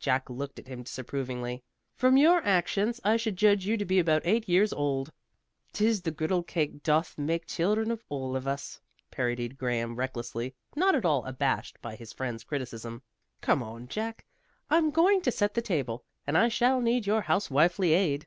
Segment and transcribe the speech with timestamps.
[0.00, 1.62] Jack looked at him disapprovingly.
[1.94, 5.12] "From your actions I should judge you to be about eight years old."
[5.72, 8.00] "'Tis the griddle cake doth make children of
[8.48, 13.00] us all," parodied Graham recklessly, not at all abashed by his friend's criticism.
[13.40, 14.26] "Come on, Jack.
[14.70, 18.26] I'm going to set the table, and I shall need your housewifely aid."